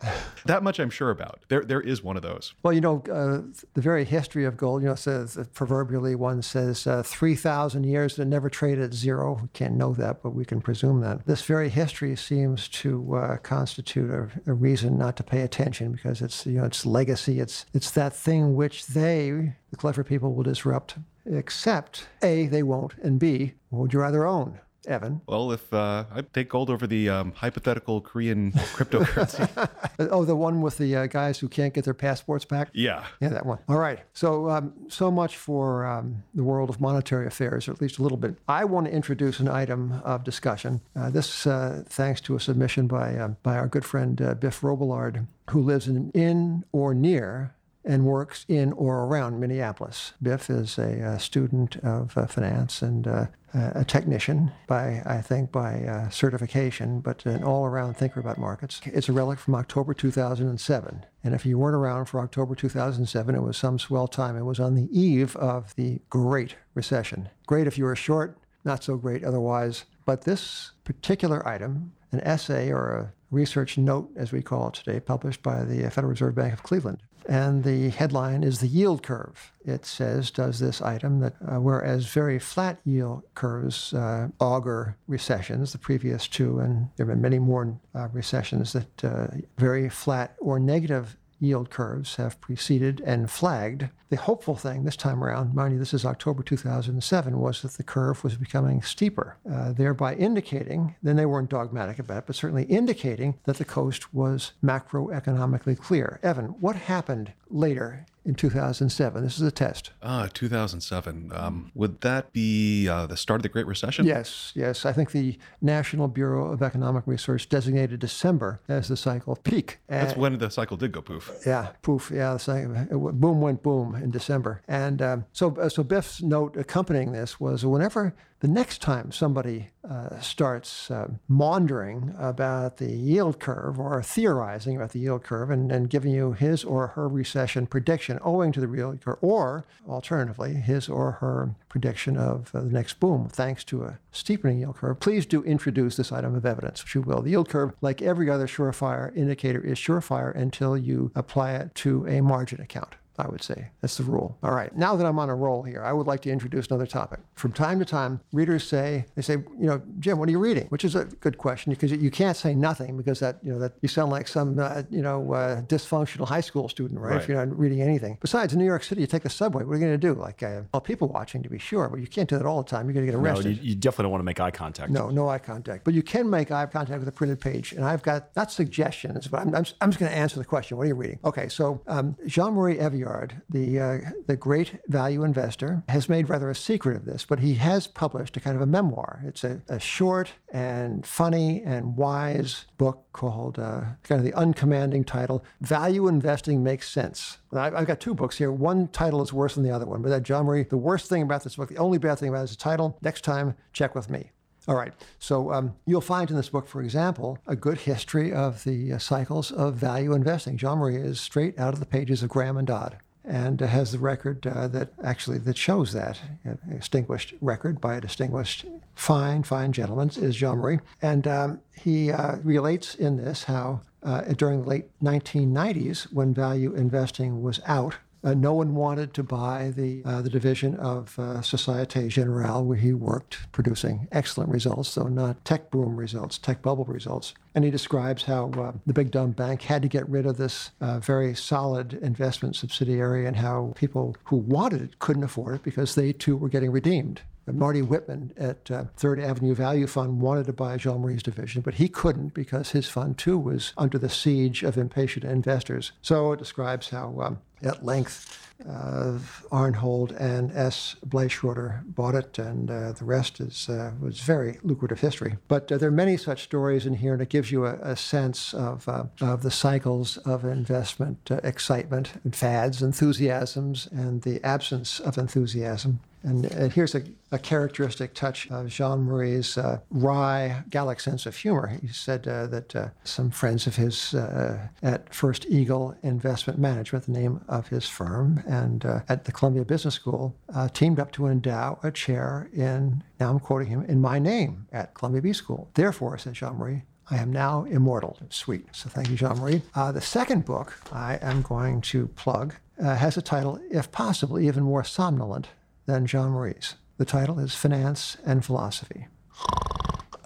that 0.46 0.64
much 0.64 0.80
I'm 0.80 0.90
sure 0.90 1.10
about. 1.10 1.42
There, 1.50 1.64
there 1.64 1.81
is 1.81 2.04
one 2.04 2.16
of 2.16 2.24
those. 2.24 2.54
Well, 2.64 2.74
you 2.74 2.81
know, 2.81 3.04
uh, 3.12 3.42
the 3.74 3.81
very 3.81 4.06
history 4.06 4.46
of 4.46 4.58
gold, 4.58 4.81
you 4.81 4.90
know, 4.90 4.96
says 4.96 5.38
uh, 5.38 5.46
proverbially 5.54 6.16
one 6.16 6.42
says 6.42 6.86
uh, 6.88 7.04
3,000 7.04 7.84
years 7.84 8.20
and 8.20 8.30
never 8.30 8.50
traded 8.50 8.84
at 8.84 8.94
zero. 8.94 9.40
We 9.42 9.48
can't 9.54 9.76
know 9.76 9.94
that, 9.94 10.22
but 10.22 10.31
we 10.31 10.46
can 10.46 10.62
presume 10.62 11.02
that. 11.02 11.26
This 11.26 11.42
very 11.44 11.70
history 11.70 12.16
seems 12.16 12.68
to 12.70 13.16
uh, 13.16 13.38
constitute 13.38 14.10
a, 14.10 14.30
a, 14.50 14.54
reason 14.54 14.98
not 14.98 15.16
to 15.18 15.24
pay 15.24 15.42
attention 15.42 15.92
because 15.92 16.22
it's, 16.22 16.46
you 16.46 16.60
know, 16.60 16.66
it's 16.66 16.86
legacy. 16.86 17.40
It's, 17.40 17.66
it's 17.74 17.92
that 17.92 18.16
thing 18.16 18.56
which 18.56 18.88
they, 18.88 19.54
the 19.70 19.78
clever 19.78 20.04
people, 20.04 20.34
will 20.34 20.44
disrupt, 20.44 20.96
except 21.25 22.08
A, 22.22 22.48
they 22.48 22.64
won't, 22.64 22.96
and 23.02 23.20
B, 23.20 23.54
what 23.70 23.80
would 23.80 23.94
you 23.94 24.00
rather 24.00 24.25
own? 24.25 24.60
Evan. 24.88 25.22
Well, 25.28 25.52
if 25.52 25.74
uh, 25.74 26.06
I 26.12 26.22
take 26.22 26.50
gold 26.50 26.70
over 26.70 26.88
the 26.88 27.10
um, 27.10 27.34
hypothetical 27.34 28.02
Korean 28.02 28.52
cryptocurrency. 28.52 29.70
oh, 30.00 30.26
the 30.26 30.36
one 30.36 30.62
with 30.62 30.78
the 30.78 30.96
uh, 30.96 31.08
guys 31.08 31.40
who 31.40 31.48
can't 31.48 31.74
get 31.74 31.86
their 31.86 31.94
passports 31.94 32.46
back? 32.46 32.70
Yeah. 32.74 33.06
Yeah, 33.20 33.30
that 33.30 33.46
one. 33.46 33.60
All 33.68 33.78
right. 33.78 34.00
So, 34.14 34.50
um, 34.50 34.74
so 34.88 35.12
much 35.12 35.38
for 35.38 35.86
um, 35.86 36.24
the 36.34 36.44
world 36.44 36.70
of 36.70 36.80
monetary 36.80 37.28
affairs, 37.28 37.68
or 37.68 37.72
at 37.72 37.81
least 37.81 38.00
a 38.00 38.04
little 38.04 38.18
bit. 38.18 38.36
I 38.48 38.66
want 38.66 38.88
to 38.88 38.92
introduce 38.92 39.40
an 39.40 39.48
item 39.48 40.02
of 40.04 40.24
discussion. 40.24 40.82
Uh, 40.96 41.10
this, 41.10 41.46
uh, 41.46 41.84
thanks 41.88 42.22
to 42.22 42.36
a 42.36 42.40
submission 42.40 42.88
by, 42.88 43.16
uh, 43.16 43.30
by 43.44 43.58
our 43.58 43.68
good 43.68 43.86
friend 43.86 44.22
uh, 44.22 44.34
Biff 44.34 44.62
Robillard, 44.62 45.28
who 45.50 45.62
lives 45.62 45.88
in, 45.88 46.12
in 46.12 46.64
or 46.72 46.94
near 46.94 47.54
and 47.86 48.06
works 48.06 48.46
in 48.48 48.74
or 48.74 49.06
around 49.06 49.40
Minneapolis. 49.40 50.14
Biff 50.22 50.50
is 50.50 50.78
a, 50.78 51.00
a 51.00 51.20
student 51.20 51.78
of 51.78 52.18
uh, 52.18 52.28
finance 52.28 52.81
and 52.81 53.08
uh, 53.08 53.26
a 53.54 53.84
technician 53.84 54.52
by, 54.68 55.02
I 55.06 55.22
think, 55.22 55.52
by 55.52 55.84
uh, 55.84 56.10
certification, 56.10 57.00
but 57.00 57.26
an 57.26 57.44
all-around 57.44 57.96
thinker 57.98 58.20
about 58.20 58.38
markets. 58.38 58.80
It's 58.86 59.10
a 59.10 59.14
relic 59.14 59.40
from 59.40 59.56
October 59.56 59.94
2007. 59.94 61.06
And 61.24 61.34
if 61.34 61.46
you 61.46 61.58
weren't 61.58 61.76
around 61.76 62.06
for 62.06 62.20
October 62.20 62.54
2007, 62.54 63.36
it 63.36 63.42
was 63.42 63.58
some 63.58 63.80
swell 63.80 64.08
time. 64.08 64.38
It 64.38 64.44
was 64.44 64.60
on 64.60 64.75
the 64.75 64.88
eve 64.98 65.36
of 65.38 65.75
the 65.75 66.00
Great 66.10 66.56
Recession. 66.75 67.30
Great 67.48 67.68
if 67.68 67.78
you 67.78 67.86
were 67.86 67.96
short, 67.96 68.38
not 68.64 68.84
so 68.84 68.98
great 68.98 69.24
otherwise. 69.24 69.86
But 70.06 70.22
this 70.22 70.72
particular 70.84 71.48
item, 71.48 71.94
an 72.12 72.20
essay 72.22 72.72
or 72.72 72.92
a 72.92 73.14
research 73.32 73.78
note, 73.78 74.10
as 74.16 74.32
we 74.32 74.42
call 74.42 74.68
it 74.68 74.75
today, 74.75 75.00
published 75.00 75.42
by 75.44 75.64
the 75.64 75.90
Federal 75.90 76.12
Reserve 76.12 76.36
Bank 76.36 76.54
of 76.54 76.64
Cleveland, 76.64 77.02
and 77.27 77.63
the 77.63 77.89
headline 77.89 78.44
is 78.44 78.60
the 78.60 78.68
yield 78.68 79.04
curve. 79.04 79.51
It 79.66 79.86
says, 79.86 80.31
does 80.31 80.60
this 80.60 80.81
item 80.81 81.19
that 81.19 81.36
uh, 81.45 81.60
whereas 81.60 82.07
very 82.07 82.39
flat 82.39 82.80
yield 82.86 83.24
curves 83.36 83.94
uh, 83.94 84.30
augur 84.39 84.98
recessions, 85.07 85.71
the 85.71 85.77
previous 85.77 86.27
two, 86.27 86.60
and 86.60 86.89
there 86.95 87.06
have 87.06 87.13
been 87.13 87.21
many 87.21 87.39
more 87.39 87.80
uh, 87.94 88.07
recessions 88.13 88.74
that 88.74 89.04
uh, 89.04 89.27
very 89.57 89.89
flat 89.89 90.36
or 90.39 90.60
negative 90.60 91.18
yield 91.39 91.69
curves 91.69 92.15
have 92.15 92.39
preceded 92.41 93.01
and 93.01 93.30
flagged. 93.30 93.89
The 94.09 94.18
hopeful 94.18 94.56
thing 94.56 94.83
this 94.83 94.95
time 94.95 95.24
around, 95.24 95.53
mind 95.53 95.74
you, 95.74 95.80
this 95.80 95.94
is 95.94 96.06
October 96.06 96.44
2007, 96.44 97.38
was 97.39 97.62
that 97.62 97.74
the 97.74 97.83
curve 97.83 98.24
was 98.24 98.36
becoming 98.36 98.81
steeper, 98.81 99.38
uh, 99.50 99.71
thereby 99.71 100.15
indicating, 100.15 100.95
then 101.03 101.15
they 101.15 101.25
weren't 101.25 101.50
dogmatic 101.50 102.00
about 102.00 102.19
it, 102.19 102.24
but 102.27 102.36
certainly 102.36 102.63
indicating 102.63 103.38
that 103.45 103.57
the 103.57 103.65
coast 103.65 104.13
was 104.13 104.53
macroeconomically 104.63 105.77
clear. 105.77 106.19
Evan, 106.24 106.47
what 106.59 106.75
happened 106.75 107.33
later 107.50 108.06
in 108.30 108.36
2007. 108.36 109.24
This 109.24 109.38
is 109.38 109.42
a 109.42 109.52
test. 109.52 109.90
Ah, 110.04 110.30
2007. 110.31 111.31
Um, 111.34 111.72
would 111.74 112.02
that 112.02 112.31
be 112.31 112.88
uh, 112.88 113.08
the 113.08 113.18
start 113.18 113.40
of 113.40 113.44
the 113.44 113.50
Great 113.50 113.66
Recession? 113.66 114.06
Yes, 114.06 114.54
yes. 114.56 114.86
I 114.86 114.94
think 114.94 115.12
the 115.12 115.38
National 115.62 116.08
Bureau 116.08 116.52
of 116.52 116.62
Economic 116.62 117.06
Research 117.08 117.50
designated 117.50 118.00
December 118.00 118.62
as 118.70 118.88
the 118.88 118.96
cycle 118.96 119.36
peak. 119.36 119.80
That's 119.88 120.16
when 120.16 120.38
the 120.38 120.52
cycle 120.52 120.78
did 120.78 120.92
go 120.92 121.02
poof. 121.02 121.42
Yeah, 121.46 121.70
poof. 121.81 122.12
Yeah, 122.14 122.34
the 122.34 122.40
cycle, 122.40 123.12
boom 123.14 123.42
went 123.42 123.64
boom 123.64 123.96
in 123.96 124.12
December. 124.12 124.62
And 124.68 125.02
um, 125.02 125.25
so, 125.34 125.56
uh, 125.58 125.68
so 125.68 125.84
Biff's 125.84 126.22
note 126.22 126.56
accompanying 126.56 127.12
this 127.12 127.40
was 127.40 127.66
whenever 127.66 128.14
the 128.39 128.47
next 128.47 128.81
time 128.81 129.12
somebody 129.12 129.69
uh, 129.88 130.18
starts 130.21 130.89
uh, 130.89 131.09
maundering 131.27 132.15
about 132.18 132.77
the 132.77 132.89
yield 132.91 133.39
curve 133.39 133.80
or 133.80 134.01
theorizing 134.01 134.77
about 134.77 134.91
the 134.91 135.00
yield 135.00 135.24
curve 135.24 135.50
and, 135.50 135.71
and 135.71 135.89
giving 135.89 136.13
you 136.13 136.31
his 136.31 136.63
or 136.63 136.88
her 136.88 137.07
recession 137.09 137.68
prediction 137.68 138.18
owing 138.24 138.51
to 138.51 138.62
the 138.62 138.77
yield 138.77 139.01
curve, 139.01 139.18
or 139.21 139.65
alternatively, 139.88 140.53
his 140.53 140.88
or 140.88 141.13
her 141.13 141.53
prediction 141.68 142.15
of 142.15 142.53
uh, 142.56 142.62
the 142.62 142.69
next 142.69 143.00
boom 143.00 143.27
thanks 143.30 143.63
to 143.63 143.83
a 143.83 144.00
steepening 144.12 144.59
yield 144.59 144.77
curve, 144.77 145.00
please 145.00 145.25
do 145.25 145.44
introduce 145.44 145.97
this 145.97 146.12
item 146.12 146.33
of 146.33 146.45
evidence, 146.45 146.83
which 146.83 146.95
you 146.95 147.01
will. 147.01 147.21
The 147.21 147.31
yield 147.31 147.50
curve, 147.50 147.74
like 147.81 148.01
every 148.01 148.30
other 148.30 148.47
surefire 148.47 149.15
indicator, 149.15 149.62
is 149.62 149.77
surefire 149.77 150.33
until 150.33 150.77
you 150.77 151.12
apply 151.13 151.53
it 151.56 151.75
to 151.75 152.07
a 152.07 152.21
margin 152.21 152.62
account. 152.62 152.95
I 153.19 153.27
would 153.30 153.44
say. 153.44 153.69
That's 153.81 153.98
the 153.98 154.04
rule. 154.04 154.38
All 154.44 154.51
right. 154.51 154.75
Now 154.75 154.95
that 154.95 155.06
I'm 155.06 155.19
on 155.19 155.30
a 155.30 155.36
roll 155.36 155.63
here, 155.63 155.83
I 155.83 155.94
would 155.94 156.07
like 156.07 156.21
to 156.21 156.31
introduce 156.31 156.68
another 156.68 156.86
topic. 156.88 157.19
From 157.36 157.51
time 157.51 157.80
to 157.80 157.86
time, 157.86 158.21
readers 158.33 158.66
say, 158.68 159.06
they 159.16 159.21
say, 159.21 159.33
you 159.33 159.68
know, 159.68 159.81
Jim, 160.00 160.18
what 160.18 160.30
are 160.30 160.31
you 160.31 160.39
reading? 160.39 160.68
Which 160.68 160.86
is 160.86 160.95
a 160.95 161.06
good 161.06 161.38
question 161.38 161.71
because 161.71 161.92
you 161.92 162.12
can't 162.12 162.38
say 162.38 162.56
nothing 162.56 162.98
because 162.98 163.19
that, 163.19 163.38
you 163.44 163.51
know, 163.51 163.60
that 163.60 163.74
you 163.81 163.89
sound 163.89 164.12
like 164.12 164.27
some, 164.27 164.57
uh, 164.60 164.83
you 164.89 165.01
know, 165.01 165.33
uh, 165.33 165.62
dysfunctional 165.63 166.27
high 166.27 166.42
school 166.42 166.69
student, 166.69 167.00
right? 167.00 167.12
right? 167.12 167.21
If 167.21 167.27
you're 167.27 167.44
not 167.45 167.57
reading 167.57 167.81
anything. 167.81 168.18
Besides, 168.21 168.54
in 168.54 168.60
New 168.60 168.66
York 168.66 168.83
City, 168.83 169.01
you 169.01 169.07
take 169.07 169.24
the 169.24 169.30
subway. 169.30 169.63
What 169.63 169.74
are 169.74 169.75
you 169.75 169.86
going 169.86 170.00
to 170.00 170.07
do? 170.07 170.13
Like, 170.13 170.44
uh, 170.44 170.62
well, 170.74 170.81
people 170.81 171.07
watching 171.07 171.44
to 171.44 171.50
be 171.50 171.60
sure, 171.60 171.89
but 171.89 172.00
you 172.00 172.07
can't 172.07 172.30
do 172.30 172.38
that 172.38 172.45
all 172.45 172.63
the 172.63 172.69
time. 172.69 172.86
You're 172.86 172.94
going 172.94 173.06
to 173.06 173.12
get 173.12 173.19
arrested. 173.19 173.45
No, 173.45 173.51
you, 173.51 173.69
you 173.69 173.75
definitely 173.75 174.04
don't 174.04 174.12
want 174.12 174.22
to 174.22 174.25
make 174.25 174.39
eye 174.39 174.51
contact. 174.51 174.92
No, 174.92 175.10
no 175.10 175.30
eye 175.30 175.39
contact. 175.39 175.83
But 175.83 175.94
you 175.94 176.04
can 176.04 176.30
make 176.30 176.51
eye 176.51 176.65
contact 176.65 177.00
with 177.00 177.07
a 177.07 177.12
printed 177.12 177.39
page. 177.39 177.74
And 177.74 177.83
I've 177.86 178.04
got, 178.04 178.36
not 178.36 178.51
suggestions, 178.51 179.27
but 179.27 179.42
I'm, 179.42 179.56
I'm, 179.56 179.65
I'm 179.81 179.92
just 179.92 180.00
going 180.00 180.12
to 180.12 180.18
answer 180.18 180.38
the 180.38 180.45
question. 180.45 180.77
What 180.77 180.83
are 180.83 180.88
you 180.88 180.95
reading? 180.95 181.19
Okay, 181.24 181.50
so 181.50 181.81
um, 181.88 182.15
Jean 182.25 182.54
Marie 182.54 182.80
Eveillard, 183.10 183.42
the 183.50 183.80
uh, 183.80 183.98
the 184.28 184.36
great 184.36 184.80
value 184.88 185.24
investor, 185.24 185.84
has 185.90 186.10
made 186.10 186.30
rather 186.30 186.50
a 186.50 186.56
secret 186.56 186.96
of 186.96 187.06
this, 187.06 187.26
but 187.26 187.40
he 187.40 187.56
has 187.56 187.88
published 187.88 188.38
a 188.38 188.40
kind 188.40 188.56
of 188.56 188.62
a 188.62 188.66
memoir. 188.66 189.22
It's 189.26 189.44
a, 189.44 189.62
a 189.68 189.80
short 189.80 190.32
and 190.52 191.06
funny 191.06 191.62
and 191.64 191.98
wise 191.98 192.66
book 192.78 193.06
called, 193.14 193.60
uh, 193.60 193.82
kind 194.04 194.20
of 194.20 194.24
the 194.24 194.38
uncommanding 194.38 195.04
title, 195.04 195.44
Value 195.62 196.08
Investing 196.08 196.64
Makes 196.64 196.90
Sense. 196.90 197.40
I've 197.54 197.88
got 197.88 198.00
two 198.00 198.14
books 198.14 198.38
here. 198.38 198.52
One 198.52 198.88
title 198.90 199.22
is 199.22 199.34
worse 199.34 199.56
than 199.56 199.64
the 199.64 199.72
other 199.72 199.86
one, 199.86 200.02
but 200.02 200.10
that 200.10 200.24
Jean 200.24 200.46
Marie, 200.46 200.64
the 200.64 200.78
worst 200.78 201.10
thing 201.10 201.22
about 201.22 201.44
this 201.44 201.56
book, 201.56 201.70
the 201.70 201.78
only 201.78 201.98
bad 201.98 202.20
thing 202.20 202.30
about 202.30 202.42
it 202.42 202.46
is 202.46 202.52
the 202.52 202.58
title. 202.58 202.98
Next 203.02 203.22
time, 203.24 203.56
check 203.74 203.96
with 203.96 204.10
me. 204.10 204.32
All 204.68 204.76
right. 204.76 204.94
So 205.18 205.52
um, 205.52 205.76
you'll 205.86 206.02
find 206.02 206.30
in 206.30 206.36
this 206.36 206.50
book, 206.50 206.68
for 206.68 206.82
example, 206.82 207.40
a 207.48 207.56
good 207.56 207.80
history 207.80 208.32
of 208.32 208.64
the 208.64 208.94
uh, 208.94 208.98
cycles 208.98 209.52
of 209.52 209.76
value 209.76 210.14
investing. 210.14 210.58
Jean 210.58 210.78
Marie 210.78 210.98
is 210.98 211.20
straight 211.20 211.58
out 211.58 211.74
of 211.74 211.80
the 211.80 211.86
pages 211.86 212.22
of 212.22 212.30
Graham 212.30 212.58
and 212.58 212.68
Dodd 212.68 212.98
and 213.30 213.60
has 213.60 213.92
the 213.92 214.00
record 214.00 214.46
uh, 214.48 214.68
that 214.68 214.90
actually 215.04 215.38
that 215.38 215.58
shows 215.58 215.94
that 215.94 216.20
a 216.46 216.76
distinguished 216.76 217.34
record 217.42 217.80
by 217.80 217.96
a 217.96 218.02
distinguished 218.02 218.66
fine 218.96 219.44
fine 219.44 219.72
gentleman 219.72 220.10
is 220.18 220.36
Jean 220.36 220.58
Marie, 220.58 220.80
and 221.02 221.28
um, 221.28 221.62
he 221.76 222.12
uh, 222.12 222.38
relates 222.38 222.96
in 222.96 223.18
this 223.18 223.44
how 223.44 223.82
uh, 224.02 224.22
during 224.22 224.62
the 224.62 224.68
late 224.68 224.86
1990s 225.02 226.12
when 226.14 226.34
value 226.34 226.74
investing 226.74 227.42
was 227.44 227.60
out 227.66 227.98
uh, 228.24 228.33
no 228.33 228.54
one 228.54 228.75
wanted 228.75 229.13
to 229.13 229.24
buy 229.24 229.71
the 229.75 230.01
uh, 230.06 230.21
the 230.21 230.30
division 230.30 230.75
of 230.75 231.18
uh, 231.18 231.42
Societe 231.42 232.07
Generale 232.10 232.63
where 232.63 232.77
he 232.77 232.94
worked, 232.94 233.51
producing 233.51 234.07
excellent 234.12 234.50
results, 234.50 234.94
though 234.95 235.07
not 235.07 235.44
tech 235.45 235.71
boom 235.71 235.95
results, 235.95 236.38
tech 236.38 236.62
bubble 236.62 236.86
results. 236.86 237.33
And 237.56 237.63
he 237.63 237.71
describes 237.71 238.24
how 238.24 238.51
uh, 238.51 238.74
the 238.86 238.94
big 238.94 239.12
dumb 239.12 239.31
bank 239.31 239.62
had 239.63 239.81
to 239.81 239.88
get 239.88 240.07
rid 240.10 240.25
of 240.25 240.38
this 240.38 240.71
uh, 240.81 241.00
very 241.00 241.33
solid 241.36 241.94
investment 241.94 242.56
subsidiary, 242.56 243.25
and 243.25 243.38
how 243.38 243.74
people 243.75 244.15
who 244.25 244.38
wanted 244.38 244.82
it 244.82 245.00
couldn't 245.00 245.24
afford 245.24 245.55
it 245.55 245.63
because 245.63 245.96
they 245.96 246.13
too 246.13 246.36
were 246.38 246.50
getting 246.50 246.72
redeemed. 246.72 247.22
Marty 247.51 247.82
Whitman 247.82 248.34
at 248.38 248.70
uh, 248.72 248.86
Third 248.96 249.20
Avenue 249.20 249.56
Value 249.56 249.88
Fund 249.88 250.22
wanted 250.22 250.46
to 250.46 250.53
buy 250.53 250.77
Jean 250.77 251.01
Marie's 251.01 251.24
division, 251.24 251.62
but 251.62 251.75
he 251.75 251.88
couldn't 251.88 252.34
because 252.34 252.72
his 252.72 252.88
fund 252.88 253.18
too 253.18 253.38
was 253.38 253.74
under 253.77 253.98
the 253.98 254.10
siege 254.10 254.63
of 254.63 254.77
impatient 254.77 255.25
investors. 255.25 255.91
So 256.01 256.34
it 256.34 256.39
describes 256.39 256.89
how 256.89 257.20
um, 257.22 257.39
at 257.63 257.84
length. 257.86 258.46
Uh, 258.68 259.18
Arnhold 259.53 260.12
and 260.20 260.51
S. 260.51 260.98
Bleichroeder 261.08 261.82
bought 261.96 262.13
it, 262.13 262.38
and 262.38 262.70
uh, 262.70 262.91
the 262.91 263.06
rest 263.06 263.39
is 263.39 263.70
uh, 263.70 263.94
was 264.01 264.20
very 264.20 264.60
lucrative 264.63 265.00
history. 265.00 265.38
But 265.48 265.72
uh, 265.72 265.77
there 265.77 265.88
are 265.88 265.94
many 265.94 266.18
such 266.18 266.44
stories 266.44 266.86
in 266.86 266.96
here, 266.96 267.13
and 267.13 267.22
it 267.22 267.29
gives 267.29 267.53
you 267.53 267.65
a, 267.65 267.75
a 267.75 267.96
sense 267.96 268.53
of 268.53 268.89
uh, 268.89 269.06
of 269.22 269.44
the 269.44 269.51
cycles 269.51 270.18
of 270.18 270.44
investment, 270.44 271.32
uh, 271.32 271.39
excitement, 271.41 272.12
and 272.25 272.36
fads, 272.36 272.82
enthusiasms, 272.82 273.88
and 273.94 274.24
the 274.24 274.44
absence 274.44 275.00
of 275.00 275.18
enthusiasm. 275.18 276.01
And, 276.24 276.46
and 276.46 276.74
here's 276.74 276.96
a, 276.96 277.04
a, 277.32 277.40
characteristic 277.40 278.14
touch 278.14 278.50
of 278.52 278.68
Jean 278.68 279.04
Marie's 279.04 279.58
uh, 279.58 279.80
wry 279.90 280.64
Gallic 280.70 281.00
sense 281.00 281.26
of 281.26 281.36
humor. 281.36 281.68
He 281.82 281.88
said 281.88 282.28
uh, 282.28 282.48
that 282.48 282.76
uh, 282.76 282.90
some 283.04 283.32
friends 283.32 283.68
of 283.68 283.78
his 283.78 284.14
uh, 284.14 284.68
at 284.84 285.14
First 285.14 285.46
Eagle 285.48 285.96
Investment 286.04 286.60
Management, 286.60 287.06
the 287.06 287.14
name 287.14 287.42
of 287.48 287.70
his 287.70 287.88
firm, 287.88 288.44
and 288.48 288.86
uh, 288.86 289.02
at 289.08 289.26
the 289.26 289.32
Columbia 289.32 289.64
Business 289.64 289.96
School, 289.96 290.36
uh, 290.54 290.68
teamed 290.70 291.00
up 291.00 291.12
to 291.14 291.28
endow 291.28 291.80
a 291.84 291.92
chair 291.92 292.50
in, 292.54 293.02
now 293.20 293.30
I'm 293.30 293.40
quoting 293.40 293.70
him, 293.70 293.84
in 293.84 294.02
my 294.02 294.20
name 294.20 294.68
at 294.74 294.94
Columbia 294.94 295.22
B 295.22 295.32
School. 295.32 295.70
Therefore, 295.76 296.18
said 296.18 296.34
Jean 296.34 296.58
Marie, 296.58 296.84
I 297.10 297.18
am 297.18 297.32
now 297.32 297.64
immortal. 297.64 298.18
Sweet. 298.30 298.68
So 298.74 298.90
thank 298.90 299.10
you, 299.10 299.16
Jean 299.16 299.38
Marie. 299.40 299.62
the 299.74 300.02
second 300.02 300.46
book 300.46 300.78
I 300.92 301.16
am 301.22 301.42
going 301.42 301.82
to 301.82 302.08
plug 302.10 302.56
has 302.78 303.18
a 303.18 303.22
title, 303.22 303.60
if 303.72 303.92
possible, 303.92 304.40
even 304.40 304.64
more 304.64 304.84
somnolent 304.84 305.48
than 305.89 306.05
Jean 306.05 306.29
Marie's. 306.29 306.75
The 306.98 307.05
title 307.05 307.39
is 307.39 307.55
Finance 307.55 308.17
and 308.24 308.46
Philosophy. 308.46 309.08